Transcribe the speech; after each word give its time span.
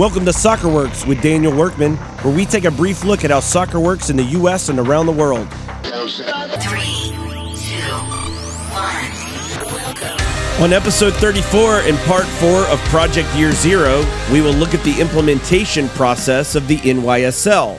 Welcome 0.00 0.24
to 0.24 0.32
Soccer 0.32 0.70
Works 0.70 1.04
with 1.04 1.20
Daniel 1.20 1.54
Workman, 1.54 1.96
where 2.22 2.34
we 2.34 2.46
take 2.46 2.64
a 2.64 2.70
brief 2.70 3.04
look 3.04 3.22
at 3.22 3.30
how 3.30 3.40
soccer 3.40 3.78
works 3.78 4.08
in 4.08 4.16
the 4.16 4.22
U.S. 4.22 4.70
and 4.70 4.78
around 4.78 5.04
the 5.04 5.12
world. 5.12 5.46
Three, 5.52 7.12
two, 7.60 7.92
one. 8.72 10.62
On 10.62 10.72
episode 10.72 11.12
34 11.16 11.80
and 11.80 11.98
part 11.98 12.24
4 12.24 12.62
of 12.68 12.78
Project 12.84 13.28
Year 13.34 13.52
Zero, 13.52 14.02
we 14.32 14.40
will 14.40 14.54
look 14.54 14.72
at 14.72 14.82
the 14.84 14.98
implementation 14.98 15.86
process 15.90 16.54
of 16.54 16.66
the 16.66 16.78
NYSL. 16.78 17.78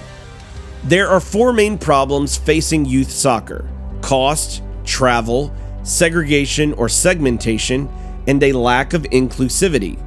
There 0.84 1.08
are 1.08 1.20
four 1.20 1.52
main 1.52 1.76
problems 1.76 2.38
facing 2.38 2.86
youth 2.86 3.10
soccer 3.10 3.68
cost, 4.04 4.62
travel, 4.84 5.52
segregation 5.82 6.74
or 6.74 6.88
segmentation, 6.88 7.90
and 8.28 8.44
a 8.44 8.54
lack 8.54 8.94
of 8.94 9.02
inclusivity. 9.06 9.98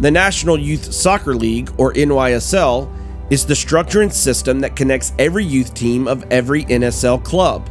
The 0.00 0.10
National 0.10 0.58
Youth 0.58 0.92
Soccer 0.92 1.36
League, 1.36 1.70
or 1.78 1.92
NYSL, 1.92 2.90
is 3.30 3.46
the 3.46 3.54
structure 3.54 4.02
and 4.02 4.12
system 4.12 4.58
that 4.60 4.74
connects 4.74 5.12
every 5.20 5.44
youth 5.44 5.72
team 5.72 6.08
of 6.08 6.24
every 6.32 6.64
NSL 6.64 7.22
club. 7.22 7.70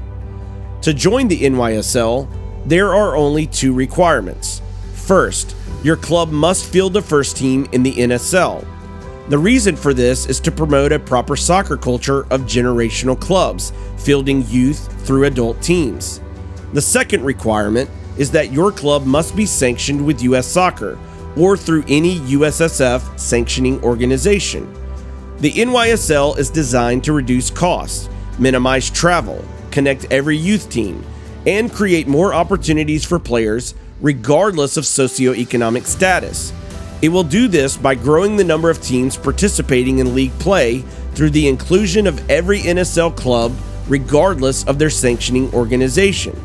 To 0.84 0.94
join 0.94 1.28
the 1.28 1.41
NYSL, 1.41 2.30
there 2.66 2.94
are 2.94 3.17
only 3.17 3.45
two 3.45 3.73
requirements. 3.73 4.62
First, 4.94 5.54
your 5.84 5.98
club 5.98 6.31
must 6.31 6.72
field 6.72 6.94
the 6.94 7.02
first 7.02 7.36
team 7.36 7.67
in 7.73 7.84
the 7.84 7.94
NSL. 7.94 8.66
The 9.28 9.38
reason 9.38 9.76
for 9.76 9.94
this 9.94 10.26
is 10.26 10.40
to 10.42 10.52
promote 10.52 10.94
a 10.94 11.00
proper 11.00 11.36
soccer 11.36 11.76
culture 11.76 12.22
of 12.31 12.42
generational 12.44 13.20
clubs, 13.20 13.73
fielding 13.98 14.48
youth 14.48 15.05
through 15.05 15.26
adult 15.26 15.62
teams. 15.62 16.22
The 16.72 16.81
second 16.81 17.26
requirement 17.26 17.90
is 18.17 18.31
that 18.31 18.53
your 18.53 18.72
club 18.72 19.05
must 19.05 19.36
be 19.36 19.45
sanctioned 19.45 20.05
with 20.05 20.22
US 20.22 20.48
Soccer 20.48 20.98
or 21.38 21.58
through 21.58 21.84
any 21.88 22.20
USSF 22.20 23.20
sanctioning 23.20 23.82
organization. 23.84 24.72
The 25.40 25.52
NYSL 25.52 26.38
is 26.38 26.50
designed 26.50 27.04
to 27.06 27.14
reduce 27.14 27.50
costs, 27.50 28.09
minimize 28.39 28.89
travel, 28.89 29.44
connect 29.72 30.06
every 30.11 30.38
youth 30.38 30.70
team, 30.70 31.04
and 31.45 31.72
create 31.72 32.08
more 32.08 32.34
opportunities 32.34 33.04
for 33.04 33.20
players 33.20 33.76
regardless 34.02 34.78
of 34.78 34.84
socioeconomic 34.84 35.86
status. 35.86 36.54
It 37.02 37.09
will 37.09 37.23
do 37.23 37.48
this 37.48 37.76
by 37.76 37.95
growing 37.95 38.38
the 38.38 38.44
number 38.44 38.70
of 38.70 38.81
teams 38.81 39.17
participating 39.17 40.00
in 40.00 40.16
league 40.16 40.38
play 40.39 40.80
through 41.14 41.31
the 41.31 41.48
inclusion 41.48 42.08
of 42.08 42.30
every 42.30 42.59
NSL 42.59 43.16
club 43.16 43.54
regardless 43.88 44.64
of 44.66 44.80
their 44.80 44.89
sanctioning 44.89 45.54
organization. 45.54 46.39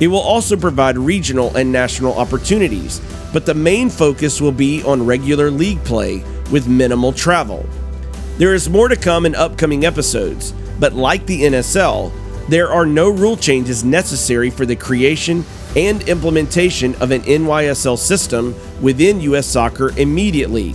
It 0.00 0.08
will 0.08 0.20
also 0.20 0.56
provide 0.56 0.96
regional 0.96 1.54
and 1.56 1.70
national 1.70 2.14
opportunities, 2.14 3.00
but 3.34 3.44
the 3.44 3.54
main 3.54 3.90
focus 3.90 4.40
will 4.40 4.52
be 4.52 4.82
on 4.82 5.04
regular 5.04 5.50
league 5.50 5.84
play 5.84 6.24
with 6.50 6.66
minimal 6.66 7.12
travel. 7.12 7.66
There 8.38 8.54
is 8.54 8.70
more 8.70 8.88
to 8.88 8.96
come 8.96 9.26
in 9.26 9.34
upcoming 9.34 9.84
episodes, 9.84 10.54
but 10.78 10.94
like 10.94 11.26
the 11.26 11.42
NSL, 11.42 12.10
there 12.48 12.72
are 12.72 12.86
no 12.86 13.10
rule 13.10 13.36
changes 13.36 13.84
necessary 13.84 14.48
for 14.48 14.64
the 14.64 14.74
creation 14.74 15.44
and 15.76 16.02
implementation 16.08 16.94
of 16.96 17.10
an 17.10 17.20
NYSL 17.22 17.98
system 17.98 18.54
within 18.80 19.20
US 19.20 19.46
Soccer 19.46 19.90
immediately. 19.98 20.74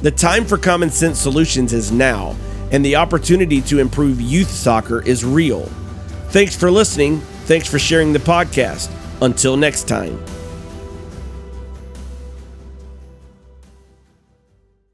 The 0.00 0.10
time 0.10 0.46
for 0.46 0.56
common 0.56 0.90
sense 0.90 1.18
solutions 1.18 1.74
is 1.74 1.92
now, 1.92 2.34
and 2.72 2.84
the 2.84 2.96
opportunity 2.96 3.60
to 3.62 3.78
improve 3.78 4.20
youth 4.20 4.50
soccer 4.50 5.02
is 5.02 5.24
real. 5.24 5.66
Thanks 6.30 6.56
for 6.56 6.70
listening 6.70 7.22
Thanks 7.46 7.68
for 7.68 7.78
sharing 7.78 8.12
the 8.12 8.18
podcast. 8.18 8.90
Until 9.22 9.56
next 9.56 9.86
time. 9.86 10.18